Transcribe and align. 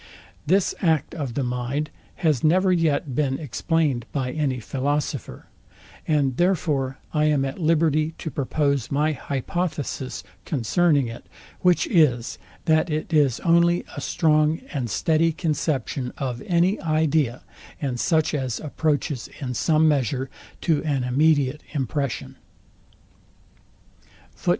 This 0.47 0.73
act 0.81 1.13
of 1.13 1.35
the 1.35 1.43
mind 1.43 1.91
has 2.25 2.43
never 2.43 2.71
yet 2.71 3.13
been 3.13 3.37
explain'd 3.37 4.07
by 4.11 4.31
any 4.31 4.59
philosopher; 4.59 5.45
and 6.07 6.37
therefore 6.37 6.97
I 7.13 7.25
am 7.25 7.45
at 7.45 7.59
liberty 7.59 8.15
to 8.17 8.31
propose 8.31 8.89
my 8.89 9.11
hypothesis 9.11 10.23
concerning 10.43 11.05
it; 11.05 11.27
which 11.59 11.85
is, 11.85 12.39
that 12.65 12.89
it 12.89 13.13
is 13.13 13.39
only 13.41 13.85
a 13.95 14.01
strong 14.01 14.61
and 14.73 14.89
steady 14.89 15.31
conception 15.31 16.13
of 16.17 16.41
any 16.47 16.79
idea, 16.81 17.43
and 17.79 17.99
such 17.99 18.33
as 18.33 18.59
approaches 18.59 19.29
in 19.39 19.53
some 19.53 19.87
measure 19.87 20.31
to 20.61 20.83
an 20.83 21.03
immediate 21.03 21.61
impression. 21.73 22.37